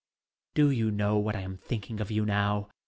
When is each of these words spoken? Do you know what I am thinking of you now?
Do 0.55 0.71
you 0.71 0.89
know 0.89 1.17
what 1.19 1.35
I 1.35 1.41
am 1.41 1.57
thinking 1.57 1.99
of 1.99 2.09
you 2.09 2.25
now? 2.25 2.69